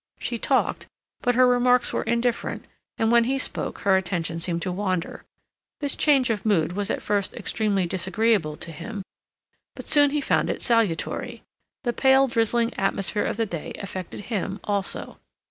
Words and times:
She 0.17 0.39
talked, 0.39 0.87
but 1.21 1.35
her 1.35 1.45
remarks 1.45 1.93
were 1.93 2.01
indifferent, 2.01 2.65
and 2.97 3.11
when 3.11 3.25
he 3.25 3.37
spoke 3.37 3.81
her 3.81 3.95
attention 3.95 4.39
seemed 4.39 4.63
to 4.63 4.71
wander. 4.71 5.25
This 5.79 5.95
change 5.95 6.31
of 6.31 6.43
mood 6.43 6.73
was 6.73 6.89
at 6.89 7.03
first 7.03 7.35
extremely 7.35 7.85
disagreeable 7.85 8.55
to 8.55 8.71
him; 8.71 9.03
but 9.75 9.85
soon 9.85 10.09
he 10.09 10.19
found 10.19 10.49
it 10.49 10.63
salutary. 10.63 11.43
The 11.83 11.93
pale 11.93 12.25
drizzling 12.27 12.73
atmosphere 12.79 13.25
of 13.25 13.37
the 13.37 13.45
day 13.45 13.73
affected 13.77 14.21
him, 14.21 14.59
also. 14.63 15.19